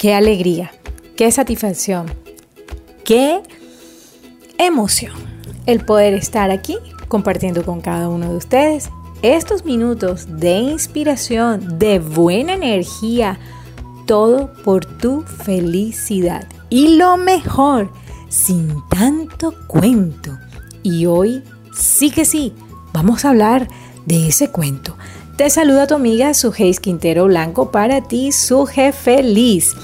Qué 0.00 0.14
alegría, 0.14 0.72
qué 1.14 1.30
satisfacción, 1.30 2.06
qué 3.04 3.42
emoción 4.56 5.12
el 5.66 5.84
poder 5.84 6.14
estar 6.14 6.50
aquí 6.50 6.78
compartiendo 7.08 7.66
con 7.66 7.82
cada 7.82 8.08
uno 8.08 8.30
de 8.30 8.36
ustedes 8.38 8.88
estos 9.20 9.66
minutos 9.66 10.38
de 10.38 10.52
inspiración, 10.56 11.78
de 11.78 11.98
buena 11.98 12.54
energía, 12.54 13.38
todo 14.06 14.50
por 14.64 14.86
tu 14.86 15.20
felicidad. 15.20 16.46
Y 16.70 16.96
lo 16.96 17.18
mejor, 17.18 17.92
sin 18.30 18.82
tanto 18.88 19.52
cuento. 19.66 20.38
Y 20.82 21.04
hoy 21.04 21.44
sí 21.76 22.10
que 22.10 22.24
sí, 22.24 22.54
vamos 22.94 23.26
a 23.26 23.28
hablar 23.28 23.68
de 24.06 24.28
ese 24.28 24.48
cuento. 24.48 24.96
Te 25.40 25.48
saluda 25.48 25.86
tu 25.86 25.94
amiga 25.94 26.34
Sujeis 26.34 26.80
Quintero 26.80 27.24
Blanco 27.24 27.70
para 27.70 28.02
ti, 28.02 28.30
Suje 28.30 28.92
Feliz. 28.92 29.74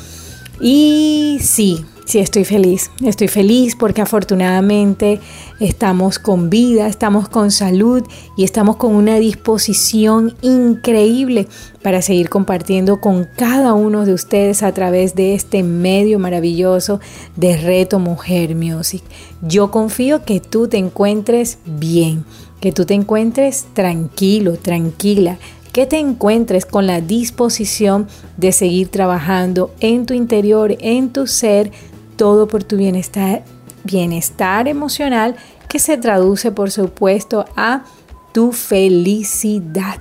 Y 0.61 1.39
sí, 1.41 1.83
sí 2.05 2.19
estoy 2.19 2.44
feliz. 2.44 2.91
Estoy 3.03 3.28
feliz 3.28 3.75
porque 3.75 4.03
afortunadamente 4.03 5.19
estamos 5.58 6.19
con 6.19 6.50
vida, 6.50 6.89
estamos 6.89 7.31
con 7.31 7.50
salud 7.50 8.03
y 8.36 8.44
estamos 8.44 8.77
con 8.77 8.94
una 8.94 9.16
disposición 9.16 10.36
increíble 10.42 11.48
para 11.83 12.03
seguir 12.03 12.28
compartiendo 12.28 13.00
con 13.00 13.27
cada 13.36 13.72
uno 13.72 14.05
de 14.05 14.12
ustedes 14.12 14.62
a 14.62 14.75
través 14.75 15.14
de 15.14 15.34
este 15.34 15.62
medio 15.62 16.19
maravilloso 16.19 17.00
de 17.34 17.56
Reto 17.56 17.98
Mujer 17.98 18.55
Music. 18.55 19.03
Yo 19.41 19.70
confío 19.70 20.22
que 20.22 20.41
tú 20.41 20.69
te 20.69 20.77
encuentres 20.77 21.59
bien, 21.64 22.27
que 22.61 22.73
tú 22.73 22.85
te 22.85 22.95
encuentres 22.95 23.67
tranquilo, 23.75 24.57
tranquila 24.57 25.39
que 25.77 25.85
te 25.85 25.99
encuentres 25.99 26.65
con 26.65 26.87
la 26.87 27.03
disposición 27.03 28.09
de 28.39 28.51
seguir 28.53 28.89
trabajando 28.89 29.75
en 29.81 30.07
tu 30.07 30.15
interior, 30.15 30.75
en 30.81 31.12
tu 31.12 31.27
ser, 31.27 31.71
todo 32.17 32.49
por 32.49 32.65
tu 32.65 32.79
bienestar, 32.79 33.45
bienestar 33.84 34.69
emocional 34.69 35.37
que 35.69 35.79
se 35.79 35.99
traduce 35.99 36.51
por 36.51 36.71
supuesto 36.71 37.45
a 37.57 37.84
tu 38.33 38.53
felicidad. 38.53 40.01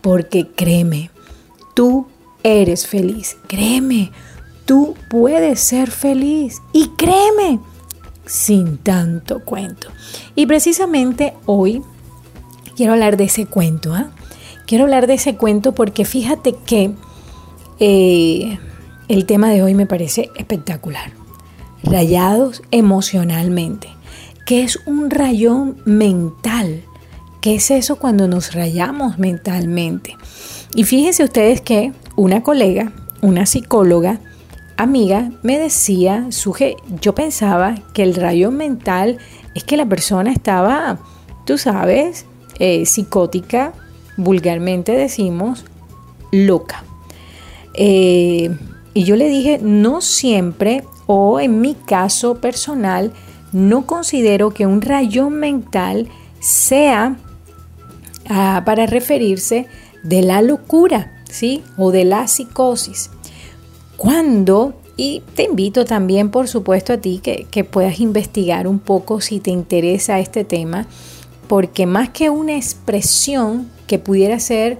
Porque 0.00 0.46
créeme, 0.46 1.10
tú 1.74 2.06
eres 2.44 2.86
feliz. 2.86 3.36
Créeme, 3.48 4.12
tú 4.64 4.94
puedes 5.10 5.58
ser 5.58 5.90
feliz. 5.90 6.62
Y 6.72 6.90
créeme, 6.90 7.58
sin 8.26 8.78
tanto 8.78 9.44
cuento. 9.44 9.88
Y 10.36 10.46
precisamente 10.46 11.34
hoy 11.46 11.82
quiero 12.76 12.92
hablar 12.92 13.16
de 13.16 13.24
ese 13.24 13.46
cuento. 13.46 13.94
¿ah? 13.94 14.10
Quiero 14.66 14.84
hablar 14.84 15.06
de 15.06 15.14
ese 15.14 15.36
cuento 15.36 15.72
porque 15.72 16.04
fíjate 16.04 16.54
que 16.54 16.92
eh, 17.80 18.58
el 19.08 19.26
tema 19.26 19.50
de 19.50 19.62
hoy 19.62 19.74
me 19.74 19.86
parece 19.86 20.30
espectacular. 20.36 21.10
Rayados 21.82 22.62
emocionalmente. 22.70 23.88
¿Qué 24.44 24.62
es 24.62 24.78
un 24.86 25.10
rayón 25.10 25.78
mental? 25.84 26.82
¿Qué 27.40 27.56
es 27.56 27.70
eso 27.70 27.96
cuando 27.96 28.28
nos 28.28 28.54
rayamos 28.54 29.18
mentalmente? 29.18 30.16
Y 30.74 30.84
fíjense 30.84 31.24
ustedes 31.24 31.60
que 31.60 31.92
una 32.16 32.42
colega, 32.42 32.92
una 33.22 33.46
psicóloga, 33.46 34.20
amiga, 34.76 35.30
me 35.42 35.58
decía, 35.58 36.26
suje, 36.30 36.76
yo 37.00 37.14
pensaba 37.14 37.76
que 37.92 38.02
el 38.02 38.14
rayón 38.14 38.56
mental 38.56 39.18
es 39.54 39.64
que 39.64 39.76
la 39.76 39.86
persona 39.86 40.32
estaba, 40.32 40.98
tú 41.44 41.56
sabes, 41.56 42.26
eh, 42.58 42.86
psicótica, 42.86 43.72
vulgarmente 44.16 44.92
decimos, 44.92 45.64
loca. 46.32 46.84
Eh, 47.74 48.56
y 48.94 49.04
yo 49.04 49.16
le 49.16 49.28
dije, 49.28 49.58
no 49.62 50.00
siempre, 50.00 50.84
o 51.06 51.38
en 51.38 51.60
mi 51.60 51.74
caso 51.74 52.36
personal, 52.36 53.12
no 53.52 53.86
considero 53.86 54.50
que 54.50 54.66
un 54.66 54.80
rayón 54.80 55.34
mental 55.34 56.08
sea 56.40 57.16
ah, 58.28 58.62
para 58.64 58.86
referirse 58.86 59.66
de 60.02 60.22
la 60.22 60.42
locura, 60.42 61.12
¿sí? 61.28 61.62
O 61.76 61.90
de 61.90 62.04
la 62.04 62.26
psicosis. 62.26 63.10
Cuando, 63.96 64.74
y 64.96 65.22
te 65.34 65.44
invito 65.44 65.84
también, 65.84 66.30
por 66.30 66.48
supuesto, 66.48 66.94
a 66.94 66.98
ti 66.98 67.20
que, 67.22 67.46
que 67.50 67.64
puedas 67.64 68.00
investigar 68.00 68.66
un 68.66 68.78
poco 68.78 69.20
si 69.20 69.40
te 69.40 69.50
interesa 69.50 70.20
este 70.20 70.44
tema, 70.44 70.86
porque 71.48 71.86
más 71.86 72.10
que 72.10 72.30
una 72.30 72.56
expresión 72.56 73.70
que 73.86 73.98
pudiera 73.98 74.38
ser 74.40 74.78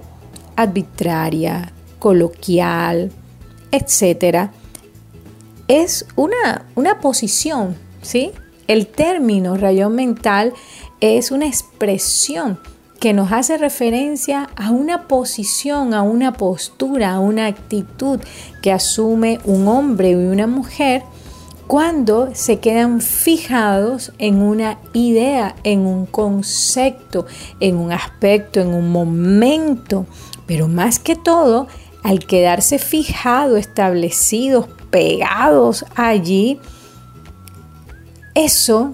arbitraria, 0.55 1.71
coloquial, 1.99 3.11
etc., 3.71 4.49
es 5.67 6.05
una, 6.15 6.65
una 6.75 6.99
posición, 6.99 7.75
¿sí? 8.01 8.31
El 8.67 8.87
término 8.87 9.57
rayón 9.57 9.95
mental 9.95 10.53
es 10.99 11.31
una 11.31 11.45
expresión 11.45 12.59
que 12.99 13.13
nos 13.13 13.31
hace 13.31 13.57
referencia 13.57 14.49
a 14.55 14.71
una 14.71 15.07
posición, 15.07 15.93
a 15.93 16.01
una 16.01 16.33
postura, 16.33 17.13
a 17.13 17.19
una 17.19 17.45
actitud 17.45 18.19
que 18.61 18.71
asume 18.71 19.39
un 19.45 19.67
hombre 19.67 20.11
y 20.11 20.15
una 20.15 20.47
mujer 20.47 21.03
cuando 21.67 22.33
se 22.33 22.59
quedan 22.59 23.01
fijados 23.01 24.13
en 24.19 24.41
una 24.41 24.79
idea, 24.93 25.55
en 25.63 25.85
un 25.85 26.05
concepto, 26.05 27.25
en 27.59 27.75
un 27.75 27.91
aspecto, 27.91 28.61
en 28.61 28.69
un 28.69 28.89
momento, 28.89 30.05
pero 30.45 30.69
más 30.69 30.97
que 30.97 31.17
todo, 31.17 31.67
al 32.03 32.19
quedarse 32.19 32.79
fijados, 32.79 33.59
establecidos, 33.59 34.67
pegados 34.89 35.85
allí, 35.95 36.57
eso, 38.33 38.93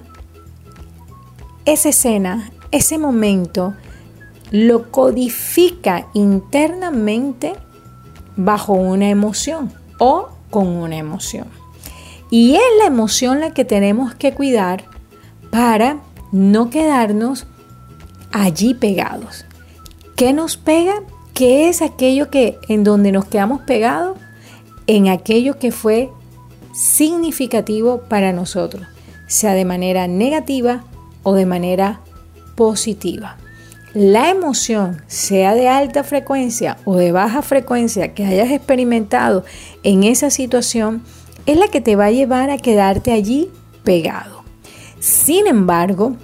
esa 1.66 1.90
escena, 1.90 2.52
ese 2.72 2.98
momento, 2.98 3.76
lo 4.50 4.90
codifica 4.90 6.08
internamente 6.14 7.54
bajo 8.36 8.74
una 8.74 9.10
emoción 9.10 9.72
o 10.00 10.30
con 10.50 10.68
una 10.68 10.98
emoción. 10.98 11.63
Y 12.34 12.56
es 12.56 12.62
la 12.80 12.88
emoción 12.88 13.42
la 13.42 13.52
que 13.52 13.64
tenemos 13.64 14.16
que 14.16 14.34
cuidar 14.34 14.86
para 15.52 16.00
no 16.32 16.72
quedarnos 16.72 17.46
allí 18.32 18.74
pegados. 18.74 19.46
¿Qué 20.16 20.34
nos 20.34 20.58
pega? 20.58 20.96
¿Qué 21.36 21.70
es 21.70 21.84
aquello 21.84 22.32
que 22.32 22.58
en 22.70 22.84
donde 22.84 23.12
nos 23.12 23.26
quedamos 23.26 23.62
pegados? 23.62 24.18
En 24.88 25.10
aquello 25.10 25.60
que 25.60 25.72
fue 25.72 26.10
significativo 26.74 28.02
para 28.10 28.34
nosotros, 28.34 28.88
sea 29.28 29.54
de 29.54 29.66
manera 29.66 30.08
negativa 30.08 30.86
o 31.22 31.36
de 31.36 31.46
manera 31.46 32.02
positiva. 32.56 33.38
La 33.94 34.32
emoción, 34.32 35.04
sea 35.06 35.54
de 35.54 35.68
alta 35.68 36.04
frecuencia 36.04 36.78
o 36.86 36.96
de 36.96 37.12
baja 37.12 37.44
frecuencia 37.44 38.16
que 38.16 38.26
hayas 38.26 38.50
experimentado 38.50 39.46
en 39.84 40.04
esa 40.04 40.32
situación, 40.32 41.04
es 41.46 41.58
la 41.58 41.68
que 41.68 41.82
te 41.82 41.96
va 41.96 42.06
a 42.06 42.12
llevar 42.12 42.50
a 42.50 42.58
quedarte 42.58 43.12
allí 43.12 43.50
pegado. 43.84 44.44
Sin 45.00 45.48
embargo, 45.48 46.16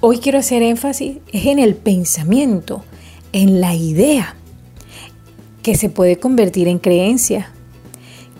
hoy 0.00 0.18
quiero 0.18 0.38
hacer 0.38 0.62
énfasis 0.62 1.18
es 1.32 1.46
en 1.46 1.58
el 1.58 1.74
pensamiento, 1.74 2.84
en 3.32 3.60
la 3.60 3.74
idea, 3.74 4.36
que 5.62 5.76
se 5.76 5.88
puede 5.88 6.16
convertir 6.16 6.68
en 6.68 6.78
creencia, 6.78 7.50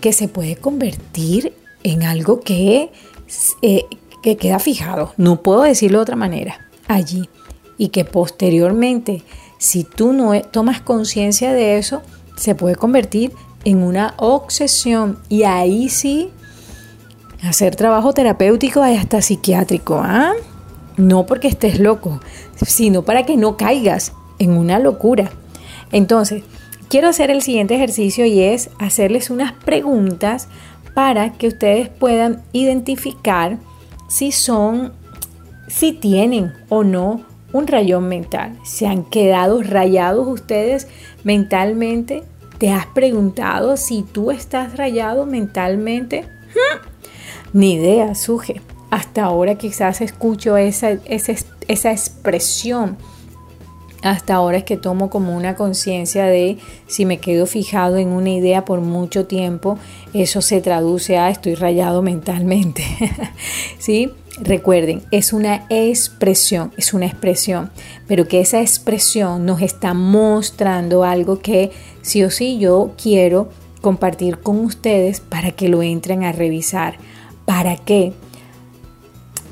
que 0.01 0.13
se 0.13 0.27
puede 0.27 0.55
convertir 0.55 1.53
en 1.83 2.03
algo 2.03 2.41
que, 2.41 2.91
eh, 3.61 3.85
que 4.21 4.37
queda 4.37 4.59
fijado, 4.59 5.13
no 5.17 5.41
puedo 5.41 5.61
decirlo 5.61 5.99
de 5.99 6.03
otra 6.03 6.15
manera, 6.15 6.67
allí, 6.87 7.29
y 7.77 7.89
que 7.89 8.05
posteriormente, 8.05 9.23
si 9.57 9.83
tú 9.83 10.13
no 10.13 10.39
tomas 10.41 10.81
conciencia 10.81 11.53
de 11.53 11.77
eso, 11.77 12.01
se 12.35 12.55
puede 12.55 12.75
convertir 12.75 13.31
en 13.65 13.83
una 13.83 14.13
obsesión 14.17 15.19
y 15.29 15.43
ahí 15.43 15.89
sí 15.89 16.31
hacer 17.43 17.75
trabajo 17.75 18.13
terapéutico 18.13 18.85
y 18.87 18.95
hasta 18.95 19.21
psiquiátrico, 19.21 20.01
¿ah? 20.03 20.33
No 20.97 21.25
porque 21.25 21.47
estés 21.47 21.79
loco, 21.79 22.21
sino 22.65 23.03
para 23.03 23.23
que 23.23 23.35
no 23.35 23.57
caigas 23.57 24.13
en 24.39 24.51
una 24.51 24.79
locura. 24.79 25.31
Entonces, 25.91 26.43
quiero 26.89 27.09
hacer 27.09 27.31
el 27.31 27.41
siguiente 27.41 27.75
ejercicio 27.75 28.25
y 28.25 28.41
es 28.41 28.69
hacerles 28.79 29.29
unas 29.29 29.53
preguntas 29.53 30.47
para 30.93 31.33
que 31.33 31.47
ustedes 31.47 31.89
puedan 31.89 32.43
identificar 32.53 33.57
si 34.07 34.31
son, 34.31 34.93
si 35.67 35.91
tienen 35.91 36.53
o 36.69 36.83
no 36.83 37.21
un 37.51 37.67
rayón 37.67 38.07
mental. 38.07 38.57
¿Se 38.63 38.87
han 38.87 39.03
quedado 39.03 39.61
rayados 39.61 40.27
ustedes 40.27 40.87
mentalmente? 41.23 42.23
¿Te 42.57 42.71
has 42.71 42.85
preguntado 42.87 43.77
si 43.77 44.03
tú 44.03 44.31
estás 44.31 44.77
rayado 44.77 45.25
mentalmente? 45.25 46.21
Hmm. 46.21 46.87
Ni 47.53 47.73
idea, 47.73 48.15
Suje. 48.15 48.61
Hasta 48.89 49.23
ahora 49.23 49.55
quizás 49.55 50.01
escucho 50.01 50.55
esa, 50.57 50.91
esa, 51.05 51.33
esa 51.67 51.91
expresión 51.91 52.97
hasta 54.03 54.35
ahora 54.35 54.57
es 54.57 54.63
que 54.65 54.75
tomo 54.75 55.09
como 55.09 55.35
una 55.35 55.55
conciencia 55.55 56.25
de 56.25 56.57
si 56.87 57.05
me 57.05 57.19
quedo 57.19 57.45
fijado 57.45 57.95
en 57.97 58.09
una 58.09 58.31
idea 58.31 58.65
por 58.65 58.81
mucho 58.81 59.27
tiempo, 59.27 59.79
eso 60.13 60.41
se 60.41 60.59
traduce 60.59 61.17
a 61.17 61.29
estoy 61.29 61.55
rayado 61.55 62.01
mentalmente. 62.01 62.83
¿Sí? 63.79 64.11
Recuerden, 64.41 65.03
es 65.11 65.31
una 65.31 65.65
expresión, 65.69 66.73
es 66.75 66.93
una 66.93 67.05
expresión, 67.05 67.69
pero 68.07 68.27
que 68.27 68.41
esa 68.41 68.61
expresión 68.61 69.45
nos 69.45 69.61
está 69.61 69.93
mostrando 69.93 71.03
algo 71.03 71.39
que 71.39 71.71
sí 72.01 72.23
o 72.23 72.31
sí 72.31 72.57
yo 72.57 72.93
quiero 73.01 73.49
compartir 73.81 74.39
con 74.39 74.59
ustedes 74.59 75.19
para 75.19 75.51
que 75.51 75.69
lo 75.69 75.83
entren 75.83 76.23
a 76.23 76.31
revisar. 76.31 76.95
¿Para 77.45 77.75
qué? 77.75 78.13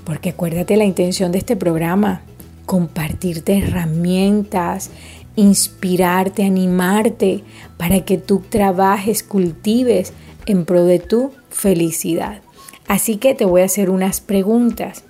Porque 0.03 0.29
acuérdate 0.29 0.77
la 0.77 0.85
intención 0.85 1.31
de 1.31 1.37
este 1.37 1.55
programa, 1.55 2.23
compartirte 2.65 3.59
herramientas, 3.59 4.89
inspirarte, 5.35 6.43
animarte 6.43 7.43
para 7.77 8.03
que 8.03 8.17
tú 8.17 8.41
trabajes, 8.49 9.21
cultives 9.21 10.13
en 10.47 10.65
pro 10.65 10.85
de 10.85 10.97
tu 10.97 11.31
felicidad. 11.49 12.41
Así 12.87 13.17
que 13.17 13.35
te 13.35 13.45
voy 13.45 13.61
a 13.61 13.65
hacer 13.65 13.89
unas 13.89 14.21
preguntas 14.21 15.03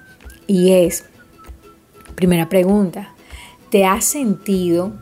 y 0.47 0.71
es, 0.71 1.05
primera 2.15 2.49
pregunta, 2.49 3.13
¿te 3.69 3.85
has 3.85 4.05
sentido, 4.05 4.93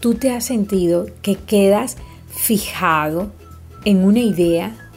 tú 0.00 0.14
te 0.14 0.32
has 0.32 0.44
sentido 0.44 1.06
que 1.22 1.36
quedas 1.36 1.96
fijado 2.28 3.32
en 3.84 4.04
una 4.04 4.20
idea, 4.20 4.90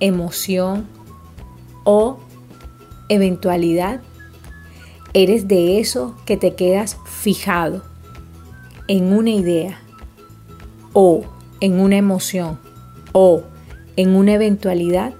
emoción 0.00 0.86
o 1.84 2.18
eventualidad 3.08 4.00
Eres 5.18 5.48
de 5.48 5.80
eso 5.80 6.14
que 6.26 6.36
te 6.36 6.54
quedas 6.56 6.98
fijado 7.06 7.82
en 8.86 9.14
una 9.14 9.30
idea 9.30 9.80
o 10.92 11.24
en 11.60 11.80
una 11.80 11.96
emoción 11.96 12.60
o 13.12 13.42
en 13.96 14.14
una 14.14 14.34
eventualidad. 14.34 15.14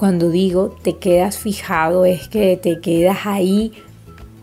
Cuando 0.00 0.30
digo 0.30 0.74
te 0.82 0.96
quedas 0.96 1.36
fijado 1.36 2.06
es 2.06 2.26
que 2.26 2.56
te 2.56 2.80
quedas 2.80 3.26
ahí 3.26 3.72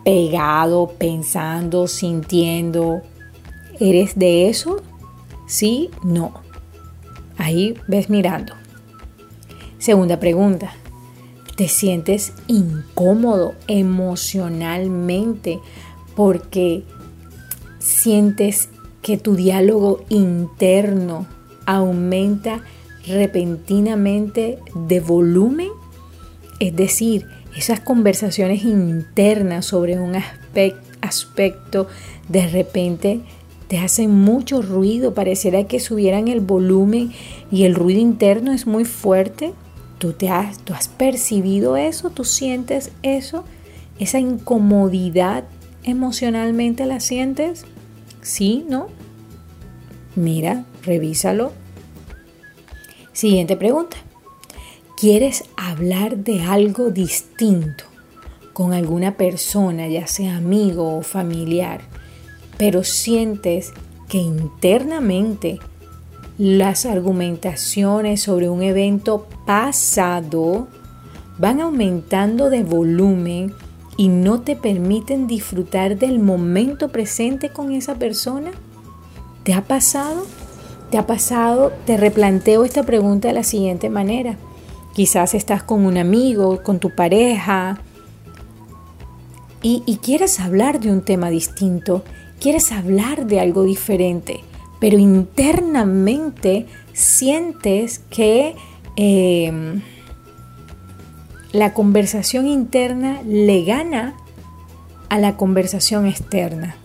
pegado, 0.04 0.94
pensando, 0.96 1.88
sintiendo. 1.88 3.02
¿Eres 3.80 4.16
de 4.16 4.48
eso? 4.48 4.80
Sí, 5.48 5.90
no. 6.04 6.32
Ahí 7.38 7.74
ves 7.88 8.08
mirando. 8.08 8.52
Segunda 9.78 10.20
pregunta 10.20 10.72
te 11.56 11.66
sientes 11.66 12.34
incómodo 12.46 13.56
emocionalmente 13.66 15.58
porque 16.14 16.84
sientes 17.80 18.68
que 19.02 19.16
tu 19.16 19.34
diálogo 19.34 20.04
interno 20.08 21.26
aumenta 21.66 22.60
repentinamente 23.08 24.58
de 24.74 25.00
volumen, 25.00 25.68
es 26.60 26.74
decir, 26.74 27.26
esas 27.56 27.80
conversaciones 27.80 28.64
internas 28.64 29.66
sobre 29.66 29.98
un 29.98 30.14
aspecto 31.00 31.88
de 32.28 32.46
repente 32.46 33.20
te 33.68 33.78
hacen 33.78 34.10
mucho 34.10 34.62
ruido, 34.62 35.12
pareciera 35.12 35.64
que 35.64 35.78
subieran 35.78 36.28
el 36.28 36.40
volumen 36.40 37.12
y 37.52 37.64
el 37.64 37.74
ruido 37.74 38.00
interno 38.00 38.52
es 38.52 38.66
muy 38.66 38.84
fuerte. 38.84 39.52
¿Tú, 39.98 40.12
te 40.12 40.30
has, 40.30 40.58
¿Tú 40.58 40.72
has 40.72 40.88
percibido 40.88 41.76
eso? 41.76 42.10
¿Tú 42.10 42.24
sientes 42.24 42.92
eso? 43.02 43.44
¿Esa 43.98 44.20
incomodidad 44.20 45.44
emocionalmente 45.82 46.86
la 46.86 47.00
sientes? 47.00 47.66
¿Sí? 48.22 48.64
¿No? 48.68 48.86
Mira, 50.16 50.64
revísalo. 50.82 51.52
Siguiente 53.18 53.56
pregunta. 53.56 53.96
¿Quieres 54.96 55.42
hablar 55.56 56.18
de 56.18 56.42
algo 56.42 56.90
distinto 56.90 57.82
con 58.52 58.72
alguna 58.72 59.16
persona, 59.16 59.88
ya 59.88 60.06
sea 60.06 60.36
amigo 60.36 60.96
o 60.96 61.02
familiar, 61.02 61.80
pero 62.58 62.84
sientes 62.84 63.72
que 64.08 64.18
internamente 64.18 65.58
las 66.38 66.86
argumentaciones 66.86 68.22
sobre 68.22 68.48
un 68.48 68.62
evento 68.62 69.26
pasado 69.44 70.68
van 71.38 71.60
aumentando 71.60 72.50
de 72.50 72.62
volumen 72.62 73.52
y 73.96 74.06
no 74.06 74.42
te 74.42 74.54
permiten 74.54 75.26
disfrutar 75.26 75.98
del 75.98 76.20
momento 76.20 76.90
presente 76.90 77.50
con 77.50 77.72
esa 77.72 77.96
persona? 77.96 78.52
¿Te 79.42 79.54
ha 79.54 79.64
pasado? 79.64 80.24
¿Te 80.90 80.98
ha 80.98 81.06
pasado? 81.06 81.72
Te 81.84 81.96
replanteo 81.96 82.64
esta 82.64 82.82
pregunta 82.82 83.28
de 83.28 83.34
la 83.34 83.42
siguiente 83.42 83.90
manera. 83.90 84.36
Quizás 84.94 85.34
estás 85.34 85.62
con 85.62 85.84
un 85.86 85.96
amigo, 85.98 86.62
con 86.62 86.78
tu 86.80 86.90
pareja, 86.90 87.78
y, 89.60 89.98
quieres 90.02 90.38
hablar 90.38 90.78
de 90.78 90.90
un 90.90 91.02
tema 91.02 91.30
distinto, 91.30 92.04
quieres 92.40 92.70
hablar 92.70 93.26
de 93.26 93.40
algo 93.40 93.64
diferente 93.64 94.44
pero 94.80 94.98
internamente 94.98 96.66
sientes 96.92 98.00
que 98.10 98.54
em, 98.96 99.82
la 101.52 101.74
conversación 101.74 102.46
interna 102.46 103.22
le 103.24 103.64
gana 103.64 104.14
a 105.08 105.18
la 105.18 105.36
conversación 105.36 106.06
externa. 106.06 106.76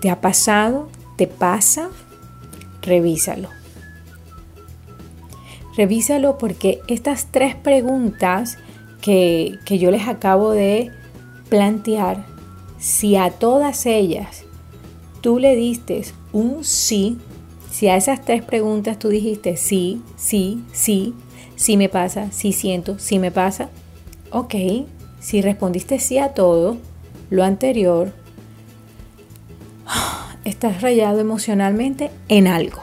¿Te 0.00 0.10
ha 0.10 0.20
pasado? 0.20 0.88
¿Te 1.16 1.26
pasa? 1.26 1.88
Revísalo. 2.88 3.50
Revísalo 5.76 6.38
porque 6.38 6.80
estas 6.88 7.26
tres 7.30 7.54
preguntas 7.54 8.56
que, 9.02 9.58
que 9.66 9.78
yo 9.78 9.90
les 9.90 10.08
acabo 10.08 10.52
de 10.52 10.90
plantear, 11.50 12.24
si 12.78 13.16
a 13.16 13.30
todas 13.30 13.84
ellas 13.84 14.44
tú 15.20 15.38
le 15.38 15.54
diste 15.54 16.02
un 16.32 16.64
sí, 16.64 17.18
si 17.70 17.88
a 17.88 17.96
esas 17.96 18.24
tres 18.24 18.42
preguntas 18.42 18.98
tú 18.98 19.08
dijiste 19.08 19.56
sí, 19.56 20.00
sí, 20.16 20.64
sí, 20.72 21.14
sí 21.56 21.76
me 21.76 21.88
pasa, 21.88 22.32
sí 22.32 22.52
siento, 22.52 22.98
sí 22.98 23.18
me 23.18 23.30
pasa, 23.30 23.68
ok, 24.30 24.54
si 25.20 25.42
respondiste 25.42 25.98
sí 25.98 26.18
a 26.18 26.32
todo 26.32 26.78
lo 27.28 27.44
anterior, 27.44 28.12
estás 30.48 30.80
rayado 30.80 31.20
emocionalmente 31.20 32.10
en 32.28 32.46
algo, 32.46 32.82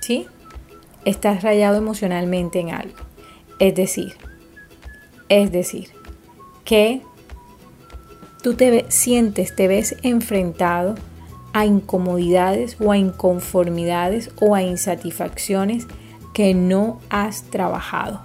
¿sí? 0.00 0.26
Estás 1.04 1.42
rayado 1.42 1.78
emocionalmente 1.78 2.60
en 2.60 2.70
algo. 2.70 2.96
Es 3.58 3.74
decir, 3.74 4.14
es 5.28 5.50
decir, 5.50 5.88
que 6.64 7.02
tú 8.42 8.54
te 8.54 8.84
sientes, 8.88 9.56
te 9.56 9.68
ves 9.68 9.96
enfrentado 10.02 10.96
a 11.54 11.64
incomodidades 11.64 12.76
o 12.78 12.92
a 12.92 12.98
inconformidades 12.98 14.30
o 14.40 14.54
a 14.54 14.62
insatisfacciones 14.62 15.86
que 16.34 16.54
no 16.54 17.00
has 17.08 17.42
trabajado, 17.44 18.20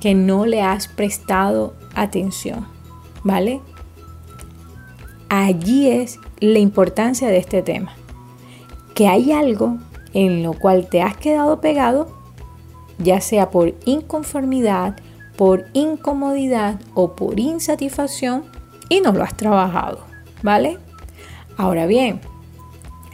que 0.00 0.14
no 0.14 0.44
le 0.44 0.60
has 0.60 0.88
prestado 0.88 1.74
atención, 1.94 2.66
¿vale? 3.22 3.60
Allí 5.28 5.88
es 5.88 6.18
la 6.40 6.58
importancia 6.58 7.28
de 7.28 7.38
este 7.38 7.62
tema, 7.62 7.94
que 8.98 9.06
hay 9.06 9.30
algo 9.30 9.78
en 10.12 10.42
lo 10.42 10.54
cual 10.54 10.88
te 10.88 11.02
has 11.02 11.16
quedado 11.16 11.60
pegado, 11.60 12.08
ya 12.98 13.20
sea 13.20 13.48
por 13.48 13.76
inconformidad, 13.84 14.96
por 15.36 15.66
incomodidad 15.72 16.80
o 16.94 17.14
por 17.14 17.38
insatisfacción 17.38 18.42
y 18.88 19.00
no 19.00 19.12
lo 19.12 19.22
has 19.22 19.36
trabajado, 19.36 20.00
¿vale? 20.42 20.78
Ahora 21.56 21.86
bien, 21.86 22.20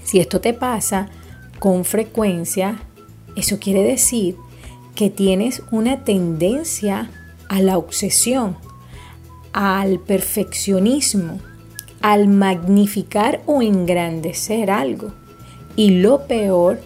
si 0.03 0.21
esto 0.21 0.41
te 0.41 0.55
pasa 0.55 1.11
con 1.59 1.85
frecuencia, 1.85 2.81
eso 3.37 3.59
quiere 3.61 3.83
decir 3.83 4.37
que 4.95 5.11
tienes 5.11 5.63
una 5.71 6.03
tendencia 6.03 7.11
a 7.51 7.61
la 7.61 7.77
obsesión, 7.77 8.57
al 9.53 10.01
perfeccionismo, 10.01 11.41
al 12.01 12.27
magnificar 12.27 13.43
o 13.45 13.61
engrandecer 13.61 14.71
algo. 14.71 15.13
Y 15.77 15.91
lo 15.91 16.27
peor 16.27 16.81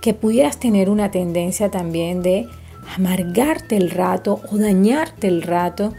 que 0.00 0.14
pudieras 0.14 0.58
tener 0.58 0.90
una 0.90 1.10
tendencia 1.10 1.70
también 1.70 2.22
de 2.22 2.48
amargarte 2.94 3.76
el 3.76 3.90
rato 3.90 4.40
o 4.50 4.58
dañarte 4.58 5.28
el 5.28 5.42
rato. 5.42 5.92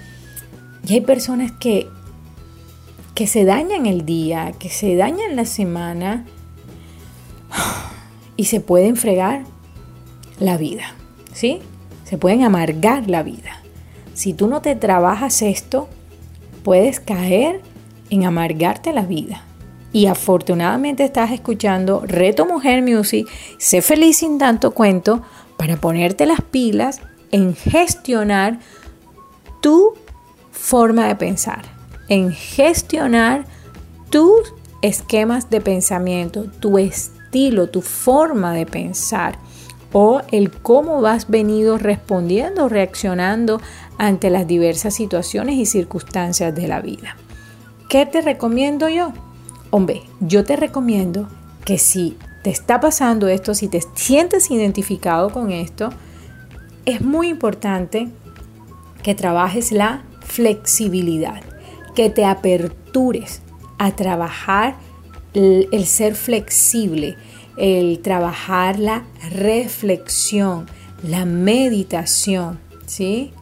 Y 0.88 0.94
hay 0.94 1.02
personas 1.02 1.52
que, 1.54 1.88
que 3.16 3.28
se 3.28 3.46
dañan 3.46 3.86
el 3.86 4.06
día, 4.06 4.54
que 4.60 4.70
se 4.70 4.96
dañan 4.96 5.36
la 5.36 5.46
semana 5.46 6.26
y 8.38 8.46
se 8.46 8.60
pueden 8.60 8.96
fregar 8.96 9.44
la 10.40 10.58
vida, 10.58 10.94
¿sí? 11.34 11.60
Se 12.04 12.18
pueden 12.18 12.44
amargar 12.44 13.10
la 13.10 13.24
vida. 13.24 13.62
Si 14.14 14.34
tú 14.34 14.48
no 14.48 14.62
te 14.62 14.76
trabajas 14.76 15.42
esto, 15.42 15.90
puedes 16.64 17.00
caer 17.00 17.62
en 18.10 18.26
amargarte 18.26 18.94
la 18.94 19.02
vida. 19.02 19.44
Y 19.96 20.08
afortunadamente 20.08 21.06
estás 21.06 21.32
escuchando 21.32 22.02
Reto 22.06 22.46
Mujer 22.46 22.82
Music, 22.82 23.30
sé 23.58 23.82
feliz 23.82 24.18
sin 24.18 24.38
tanto 24.38 24.72
cuento, 24.72 25.22
para 25.56 25.78
ponerte 25.78 26.26
las 26.26 26.42
pilas 26.42 27.00
en 27.32 27.56
gestionar 27.56 28.60
tu 29.62 29.94
forma 30.52 31.08
de 31.08 31.16
pensar, 31.16 31.62
en 32.10 32.34
gestionar 32.34 33.46
tus 34.10 34.54
esquemas 34.82 35.50
de 35.50 35.62
pensamiento, 35.62 36.44
tu 36.60 36.78
estilo, 36.78 37.70
tu 37.70 37.82
forma 37.82 38.52
de 38.52 38.66
pensar 38.66 39.40
o 39.94 40.20
el 40.34 40.52
cómo 40.52 41.00
vas 41.00 41.30
venido 41.30 41.78
respondiendo, 41.78 42.68
reaccionando 42.68 43.62
ante 43.98 44.30
las 44.30 44.46
diversas 44.46 44.94
situaciones 44.94 45.56
y 45.56 45.66
circunstancias 45.66 46.54
de 46.54 46.68
la 46.68 46.82
vida. 46.82 47.16
¿Qué 47.88 48.06
te 48.06 48.20
recomiendo 48.20 48.90
yo? 48.90 49.14
Hombre, 49.72 50.04
yo 50.20 50.44
te 50.44 50.56
recomiendo 50.56 51.28
que 51.66 51.78
si 51.78 52.18
te 52.44 52.50
está 52.52 52.80
pasando 52.80 53.28
esto, 53.28 53.54
si 53.56 53.68
te 53.68 53.82
sientes 53.96 54.52
identificado 54.52 55.32
con 55.32 55.52
esto, 55.52 55.90
es 56.86 57.02
muy 57.02 57.30
importante 57.30 58.10
que 59.02 59.16
trabajes 59.16 59.72
la 59.72 60.04
flexibilidad, 60.22 61.42
que 61.96 62.10
te 62.10 62.26
apertures 62.26 63.42
a 63.78 63.96
trabajar 63.96 64.76
el, 65.34 65.86
ser 65.86 66.16
flexible, 66.16 67.18
el 67.58 68.00
trabajar 68.00 68.80
la 68.80 69.04
reflexión, 69.32 70.68
la 71.04 71.26
meditación, 71.26 72.60
¿sí? 72.86 73.34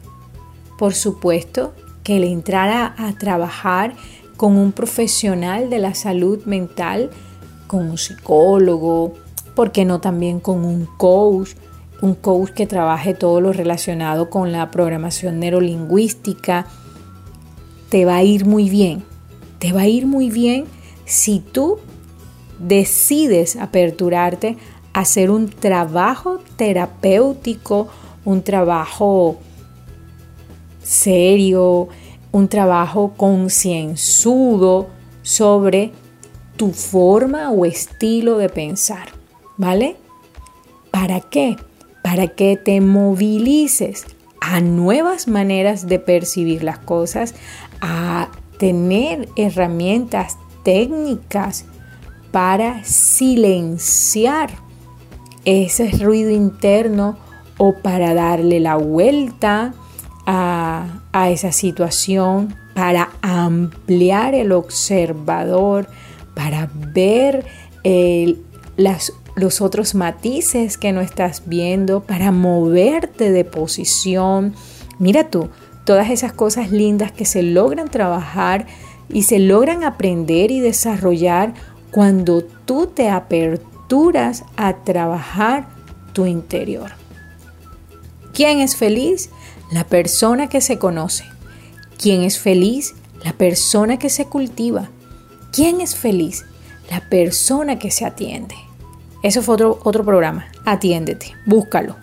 Por 0.78 0.94
supuesto 0.94 1.74
que 2.02 2.16
el 2.16 2.24
entrar 2.24 2.94
a 2.96 3.12
trabajar 3.18 3.94
con 4.36 4.56
un 4.56 4.72
profesional 4.72 5.70
de 5.70 5.78
la 5.78 5.94
salud 5.94 6.44
mental 6.44 7.10
con 7.66 7.90
un 7.90 7.98
psicólogo, 7.98 9.14
¿por 9.54 9.72
qué 9.72 9.84
no 9.84 10.00
también 10.00 10.40
con 10.40 10.64
un 10.64 10.86
coach? 10.86 11.50
Un 12.02 12.14
coach 12.14 12.50
que 12.50 12.66
trabaje 12.66 13.14
todo 13.14 13.40
lo 13.40 13.52
relacionado 13.52 14.28
con 14.28 14.52
la 14.52 14.70
programación 14.70 15.40
neurolingüística. 15.40 16.66
Te 17.88 18.04
va 18.04 18.16
a 18.16 18.22
ir 18.22 18.44
muy 18.44 18.68
bien. 18.68 19.04
Te 19.58 19.72
va 19.72 19.82
a 19.82 19.88
ir 19.88 20.06
muy 20.06 20.30
bien 20.30 20.66
si 21.06 21.40
tú 21.40 21.78
decides 22.58 23.56
aperturarte 23.56 24.56
a 24.92 25.00
hacer 25.00 25.30
un 25.30 25.48
trabajo 25.48 26.40
terapéutico, 26.56 27.88
un 28.24 28.42
trabajo 28.42 29.38
serio, 30.82 31.88
un 32.34 32.48
trabajo 32.48 33.12
concienzudo 33.16 34.88
sobre 35.22 35.92
tu 36.56 36.72
forma 36.72 37.52
o 37.52 37.64
estilo 37.64 38.38
de 38.38 38.48
pensar, 38.48 39.10
¿vale? 39.56 39.96
¿Para 40.90 41.20
qué? 41.20 41.56
Para 42.02 42.26
que 42.26 42.56
te 42.56 42.80
movilices 42.80 44.04
a 44.40 44.60
nuevas 44.60 45.28
maneras 45.28 45.86
de 45.86 46.00
percibir 46.00 46.64
las 46.64 46.78
cosas, 46.78 47.36
a 47.80 48.28
tener 48.58 49.28
herramientas 49.36 50.36
técnicas 50.64 51.66
para 52.32 52.82
silenciar 52.82 54.50
ese 55.44 55.88
ruido 56.04 56.30
interno 56.32 57.16
o 57.58 57.74
para 57.74 58.12
darle 58.12 58.58
la 58.58 58.74
vuelta 58.74 59.72
a, 60.26 61.00
esa 61.28 61.52
situación, 61.52 62.54
para 62.74 63.10
ampliar 63.22 64.34
el 64.34 64.52
observador, 64.52 65.88
para 66.34 66.68
ver 66.74 67.46
los 69.36 69.60
otros 69.60 69.94
matices 69.94 70.76
que 70.78 70.92
no 70.92 71.00
estás 71.00 71.42
viendo, 71.46 72.00
para 72.00 72.32
moverte 72.32 73.30
de 73.30 73.44
posición. 73.44 74.54
Mira 74.98 75.30
tú, 75.30 75.50
todas 75.84 76.10
esas 76.10 76.32
cosas 76.32 76.70
lindas 76.70 77.12
que 77.12 77.24
se 77.24 77.42
logran 77.42 77.88
trabajar 77.88 78.66
y 79.08 79.22
se 79.24 79.38
logran 79.38 79.84
aprender 79.84 80.50
y 80.50 80.60
desarrollar 80.60 81.54
cuando 81.90 82.42
tú 82.42 82.86
te 82.86 83.08
aperturas 83.08 84.44
a 84.56 84.76
trabajar 84.78 85.68
tu 86.12 86.26
interior. 86.26 86.90
¿Quién 88.32 88.58
es 88.60 88.74
feliz? 88.76 89.30
La 89.74 89.82
persona 89.82 90.48
que 90.48 90.60
se 90.60 90.78
conoce. 90.78 91.24
¿Quién 91.98 92.22
es 92.22 92.38
feliz? 92.38 92.94
La 93.24 93.32
persona 93.32 93.98
que 93.98 94.08
se 94.08 94.26
cultiva. 94.26 94.88
¿Quién 95.50 95.80
es 95.80 95.96
feliz? 95.96 96.44
La 96.92 97.00
persona 97.10 97.76
que 97.76 97.90
se 97.90 98.04
atiende. 98.04 98.54
Eso 99.24 99.42
fue 99.42 99.54
otro, 99.54 99.80
otro 99.82 100.04
programa. 100.04 100.46
Atiéndete, 100.64 101.34
búscalo. 101.44 101.96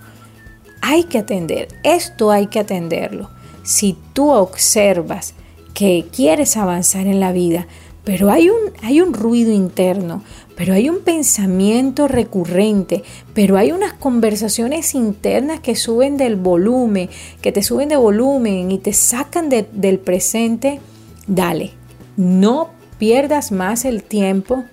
Hay 0.82 1.06
que 1.06 1.20
atender, 1.20 1.70
esto 1.84 2.30
hay 2.30 2.48
que 2.48 2.60
atenderlo. 2.60 3.30
Si 3.64 3.98
tú 4.12 4.32
observas 4.32 5.34
que 5.74 6.08
quieres 6.14 6.58
avanzar 6.58 7.08
en 7.08 7.22
la 7.22 7.32
vida, 7.32 7.68
pero 8.04 8.32
hay 8.32 8.50
un, 8.50 8.72
hay 8.82 9.02
un 9.02 9.14
ruido 9.14 9.52
interno, 9.52 10.24
pero 10.56 10.74
hay 10.74 10.90
un 10.90 11.02
pensamiento 11.02 12.08
recurrente, 12.08 13.04
pero 13.34 13.58
hay 13.58 13.72
unas 13.72 13.94
conversaciones 13.94 14.96
internas 14.96 15.60
que 15.60 15.76
suben 15.76 16.18
del 16.18 16.36
volumen, 16.36 17.10
que 17.42 17.52
te 17.52 17.62
suben 17.62 17.90
de 17.90 17.98
volumen 17.98 18.72
y 18.72 18.80
te 18.80 18.94
sacan 18.94 19.50
del 19.50 20.00
presente, 20.00 20.80
dale, 21.28 21.72
no 22.18 22.70
pierdas 22.98 23.52
más 23.52 23.86
el 23.86 24.04
tiempo 24.04 24.64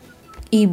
y, 0.51 0.69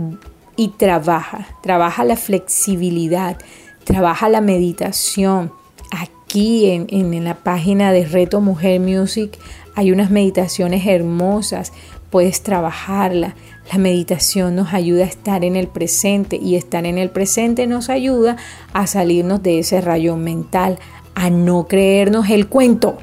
trabaja, 0.77 1.47
trabaja 1.62 2.03
la 2.05 2.15
flexibilidad, 2.15 3.38
trabaja 3.83 4.29
la 4.29 4.41
meditación. 4.41 5.51
Aquí 5.91 6.69
en, 6.69 6.88
en 6.89 7.24
la 7.24 7.35
página 7.35 7.91
de 7.91 8.05
Reto 8.05 8.39
Mujer 8.41 8.79
Music 8.79 9.38
hay 9.75 9.91
unas 9.91 10.09
meditaciones 10.09 10.88
hermosas, 10.88 11.74
puedes 12.09 12.43
trabajarla. 12.43 13.35
La 13.71 13.77
meditación 13.77 14.55
nos 14.55 14.74
ayuda 14.74 15.03
a 15.03 15.07
estar 15.07 15.43
en 15.43 15.55
el 15.55 15.67
presente 15.67 16.38
y 16.38 16.55
estar 16.55 16.85
en 16.85 16.97
el 16.97 17.09
presente 17.09 17.67
nos 17.67 17.89
ayuda 17.89 18.38
a 18.74 18.88
salirnos 18.88 19.41
de 19.41 19.59
ese 19.59 19.81
rayón 19.81 20.24
mental, 20.24 20.77
a 21.15 21.29
no 21.29 21.67
creernos 21.67 22.29
el 22.29 22.47
cuento. 22.47 22.97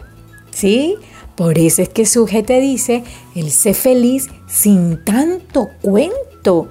¿Sí? 0.51 0.97
Por 1.35 1.59
eso 1.59 1.83
es 1.83 1.89
que 1.89 2.07
Suje 2.07 2.43
te 2.43 2.61
dice, 2.61 3.05
el 3.35 3.51
sé 3.51 3.75
feliz 3.75 4.29
sin 4.47 5.03
tanto 5.05 5.71
cuento. 5.81 6.69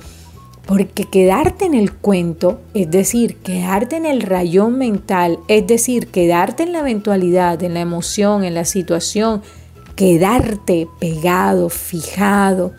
Porque 0.65 1.05
quedarte 1.05 1.65
en 1.65 1.73
el 1.73 1.91
cuento, 1.91 2.61
es 2.73 2.89
decir, 2.89 3.37
quedarte 3.37 3.95
en 3.95 4.05
el 4.05 4.21
rayón 4.21 4.77
mental, 4.77 5.39
es 5.47 5.65
decir, 5.65 6.07
quedarte 6.07 6.63
en 6.63 6.71
la 6.71 6.79
eventualidad, 6.79 7.61
en 7.63 7.73
la 7.73 7.81
emoción, 7.81 8.43
en 8.43 8.53
la 8.53 8.63
situación, 8.63 9.41
quedarte 10.01 10.87
pegado, 10.97 11.69
fijado, 11.69 12.73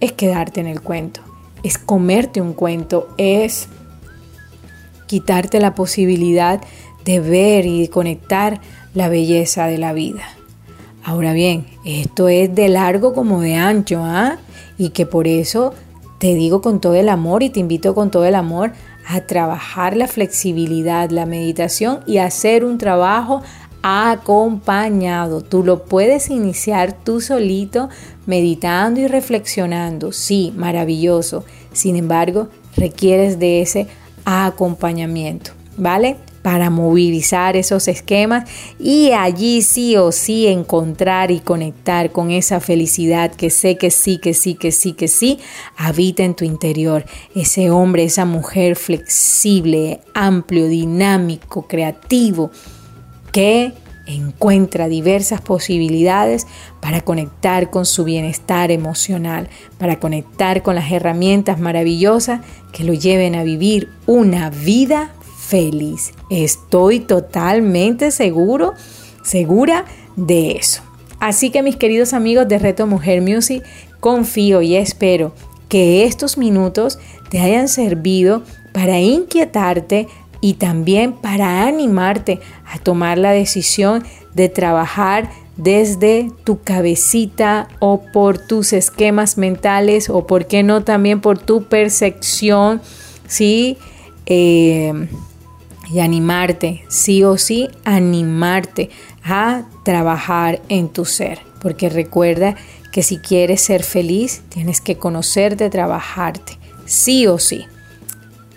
es 0.00 0.12
quedarte 0.12 0.62
en 0.62 0.66
el 0.66 0.80
cuento, 0.80 1.20
es 1.62 1.76
comerte 1.76 2.40
un 2.40 2.54
cuento, 2.54 3.10
es 3.18 3.68
quitarte 5.06 5.60
la 5.60 5.74
posibilidad 5.74 6.62
de 7.04 7.20
ver 7.20 7.66
y 7.66 7.82
de 7.82 7.90
conectar 7.90 8.62
la 8.94 9.10
belleza 9.10 9.66
de 9.66 9.76
la 9.76 9.92
vida. 9.92 10.22
Ahora 11.04 11.34
bien, 11.34 11.66
esto 11.84 12.30
es 12.30 12.54
de 12.54 12.70
largo 12.70 13.12
como 13.12 13.42
de 13.42 13.56
ancho, 13.56 14.02
¿ah? 14.02 14.38
Y 14.78 14.90
que 14.90 15.04
por 15.04 15.28
eso 15.28 15.74
te 16.16 16.34
digo 16.34 16.62
con 16.62 16.80
todo 16.80 16.94
el 16.94 17.10
amor 17.10 17.42
y 17.42 17.50
te 17.50 17.60
invito 17.60 17.94
con 17.94 18.10
todo 18.10 18.24
el 18.24 18.36
amor 18.36 18.72
a 19.06 19.20
trabajar 19.20 19.94
la 19.94 20.08
flexibilidad, 20.08 21.10
la 21.10 21.26
meditación 21.26 22.00
y 22.06 22.16
hacer 22.16 22.64
un 22.64 22.78
trabajo 22.78 23.42
acompañado. 23.86 25.42
Tú 25.42 25.62
lo 25.62 25.84
puedes 25.84 26.28
iniciar 26.28 26.92
tú 26.92 27.20
solito 27.20 27.88
meditando 28.26 29.00
y 29.00 29.06
reflexionando. 29.06 30.10
Sí, 30.10 30.52
maravilloso. 30.56 31.44
Sin 31.72 31.94
embargo, 31.94 32.48
requieres 32.76 33.38
de 33.38 33.62
ese 33.62 33.86
acompañamiento, 34.24 35.52
¿vale? 35.76 36.16
para 36.42 36.70
movilizar 36.70 37.56
esos 37.56 37.88
esquemas 37.88 38.48
y 38.78 39.10
allí 39.10 39.62
sí 39.62 39.96
o 39.96 40.12
sí 40.12 40.46
encontrar 40.46 41.32
y 41.32 41.40
conectar 41.40 42.12
con 42.12 42.30
esa 42.30 42.60
felicidad 42.60 43.34
que 43.34 43.50
sé 43.50 43.76
que 43.76 43.90
sí, 43.90 44.18
que 44.18 44.32
sí, 44.32 44.54
que 44.54 44.70
sí, 44.70 44.92
que 44.92 45.08
sí, 45.08 45.40
habita 45.76 46.22
en 46.22 46.36
tu 46.36 46.44
interior. 46.44 47.04
Ese 47.34 47.72
hombre, 47.72 48.04
esa 48.04 48.26
mujer 48.26 48.76
flexible, 48.76 49.98
amplio, 50.14 50.68
dinámico, 50.68 51.66
creativo, 51.66 52.52
que 53.36 53.74
encuentra 54.06 54.88
diversas 54.88 55.42
posibilidades 55.42 56.46
para 56.80 57.02
conectar 57.02 57.68
con 57.68 57.84
su 57.84 58.02
bienestar 58.04 58.70
emocional, 58.70 59.50
para 59.76 60.00
conectar 60.00 60.62
con 60.62 60.74
las 60.74 60.90
herramientas 60.90 61.60
maravillosas 61.60 62.40
que 62.72 62.82
lo 62.82 62.94
lleven 62.94 63.34
a 63.34 63.42
vivir 63.42 63.90
una 64.06 64.48
vida 64.48 65.12
feliz. 65.36 66.14
Estoy 66.30 67.00
totalmente 67.00 68.10
seguro, 68.10 68.72
segura 69.22 69.84
de 70.16 70.52
eso. 70.52 70.80
Así 71.20 71.50
que 71.50 71.62
mis 71.62 71.76
queridos 71.76 72.14
amigos 72.14 72.48
de 72.48 72.58
Reto 72.58 72.86
Mujer 72.86 73.20
Music, 73.20 73.62
confío 74.00 74.62
y 74.62 74.76
espero 74.76 75.34
que 75.68 76.06
estos 76.06 76.38
minutos 76.38 76.98
te 77.28 77.40
hayan 77.40 77.68
servido 77.68 78.44
para 78.72 78.98
inquietarte 78.98 80.08
y 80.40 80.54
también 80.54 81.12
para 81.12 81.66
animarte 81.66 82.40
a 82.66 82.78
tomar 82.78 83.18
la 83.18 83.30
decisión 83.30 84.04
de 84.34 84.48
trabajar 84.48 85.30
desde 85.56 86.30
tu 86.44 86.62
cabecita 86.62 87.68
o 87.78 88.02
por 88.12 88.38
tus 88.38 88.72
esquemas 88.72 89.38
mentales 89.38 90.10
o 90.10 90.26
por 90.26 90.46
qué 90.46 90.62
no 90.62 90.84
también 90.84 91.20
por 91.20 91.38
tu 91.38 91.64
percepción, 91.64 92.82
¿sí? 93.26 93.78
Eh, 94.26 95.08
y 95.90 96.00
animarte, 96.00 96.84
sí 96.88 97.22
o 97.22 97.38
sí, 97.38 97.68
animarte 97.84 98.90
a 99.24 99.64
trabajar 99.84 100.60
en 100.68 100.88
tu 100.88 101.04
ser. 101.04 101.38
Porque 101.60 101.88
recuerda 101.88 102.56
que 102.92 103.02
si 103.02 103.18
quieres 103.18 103.60
ser 103.60 103.82
feliz, 103.82 104.42
tienes 104.48 104.80
que 104.80 104.96
conocerte, 104.96 105.70
trabajarte, 105.70 106.58
sí 106.86 107.26
o 107.26 107.38
sí. 107.38 107.66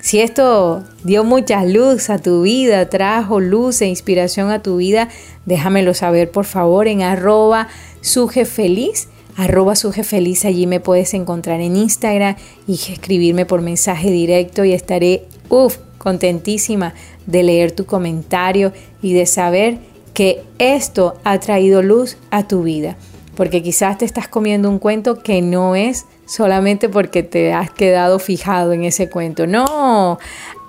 Si 0.02 0.22
esto 0.22 0.84
dio 1.04 1.26
mucha 1.26 1.66
luz 1.66 2.10
a 2.10 2.20
tu 2.20 2.44
vida, 2.44 2.90
trajo 2.90 3.42
luz 3.42 3.82
e 3.82 3.88
inspiración 3.88 4.50
a 4.50 4.64
tu 4.64 4.78
vida, 4.78 5.10
déjamelo 5.46 5.94
saber 5.94 6.32
por 6.32 6.46
favor 6.46 6.88
en 6.88 7.02
arroba 7.02 7.68
sujefeliz, 8.00 9.10
arroba 9.36 9.76
sujefeliz, 9.76 10.46
allí 10.46 10.68
me 10.68 10.80
puedes 10.80 11.14
encontrar 11.14 11.60
en 11.60 11.76
Instagram 11.76 12.38
y 12.66 12.76
escribirme 12.76 13.46
por 13.46 13.62
mensaje 13.62 14.10
directo 14.10 14.64
y 14.64 14.72
estaré, 14.72 15.26
uff, 15.50 15.78
contentísima 15.98 16.94
de 17.26 17.44
leer 17.44 17.74
tu 17.74 17.86
comentario 17.86 18.72
y 19.02 19.12
de 19.14 19.26
saber 19.26 19.80
que 20.14 20.42
esto 20.60 21.16
ha 21.26 21.40
traído 21.42 21.82
luz 21.82 22.16
a 22.32 22.48
tu 22.48 22.64
vida. 22.64 22.96
Porque 23.36 23.62
quizás 23.62 23.98
te 23.98 24.06
estás 24.06 24.30
comiendo 24.30 24.70
un 24.70 24.80
cuento 24.80 25.20
que 25.20 25.42
no 25.42 25.76
es 25.76 26.06
solamente 26.30 26.90
porque 26.90 27.24
te 27.24 27.54
has 27.54 27.72
quedado 27.72 28.20
fijado 28.20 28.72
en 28.72 28.84
ese 28.84 29.10
cuento. 29.10 29.48
No, 29.48 30.20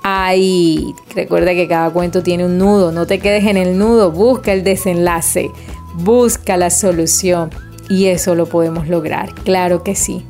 hay, 0.03 0.95
recuerda 1.15 1.53
que 1.53 1.69
cada 1.69 1.91
cuento 1.91 2.23
tiene 2.23 2.47
un 2.47 2.59
nudo, 2.59 2.93
no 2.93 3.07
te 3.07 3.19
quedes 3.19 3.45
en 3.45 3.59
el 3.59 3.77
nudo, 3.77 4.11
busca 4.11 4.53
el 4.53 4.65
desenlace, 4.65 5.51
busca 5.95 6.57
la 6.57 6.71
solución 6.71 7.51
y 7.89 8.07
eso 8.07 8.35
lo 8.35 8.47
podemos 8.47 8.89
lograr, 8.89 9.35
claro 9.35 9.83
que 9.83 9.95
sí. 9.95 10.25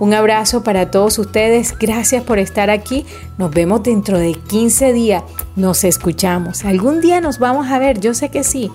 Un 0.00 0.12
abrazo 0.12 0.62
para 0.62 0.90
todos 0.90 1.18
ustedes, 1.18 1.78
gracias 1.78 2.22
por 2.24 2.38
estar 2.38 2.68
aquí, 2.68 3.06
nos 3.38 3.52
vemos 3.52 3.82
dentro 3.82 4.18
de 4.18 4.34
15 4.34 4.92
días, 4.92 5.22
nos 5.56 5.84
escuchamos, 5.84 6.64
algún 6.64 7.00
día 7.00 7.20
nos 7.22 7.38
vamos 7.38 7.68
a 7.68 7.78
ver, 7.78 8.00
yo 8.00 8.12
sé 8.12 8.28
que 8.28 8.44
sí. 8.44 8.70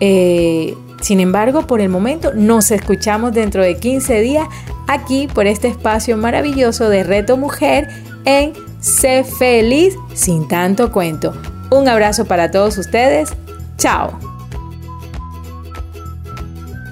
Eh, 0.00 0.74
sin 1.02 1.18
embargo, 1.18 1.66
por 1.66 1.80
el 1.80 1.88
momento 1.88 2.32
nos 2.34 2.70
escuchamos 2.70 3.32
dentro 3.32 3.62
de 3.62 3.76
15 3.76 4.20
días 4.20 4.46
aquí 4.86 5.26
por 5.26 5.46
este 5.46 5.68
espacio 5.68 6.16
maravilloso 6.16 6.88
de 6.88 7.02
Reto 7.02 7.36
Mujer 7.36 7.88
en 8.24 8.52
Sé 8.80 9.24
Feliz 9.24 9.94
sin 10.14 10.46
tanto 10.46 10.92
cuento. 10.92 11.34
Un 11.70 11.88
abrazo 11.88 12.24
para 12.24 12.50
todos 12.50 12.78
ustedes. 12.78 13.30
Chao. 13.78 14.18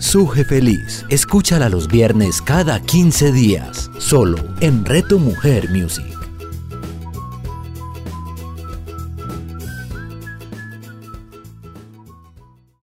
Suje 0.00 0.44
Feliz. 0.44 1.04
Escúchala 1.08 1.68
los 1.68 1.86
viernes 1.86 2.42
cada 2.42 2.80
15 2.80 3.30
días, 3.30 3.90
solo 3.98 4.38
en 4.60 4.84
Reto 4.84 5.20
Mujer 5.20 5.70
Music. 5.70 6.19